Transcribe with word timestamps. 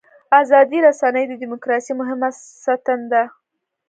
ازادې 0.41 0.77
رسنۍ 0.87 1.23
د 1.27 1.33
دیموکراسۍ 1.43 1.93
مهمه 2.01 2.29
ستن 2.63 2.99
ده. 3.11 3.23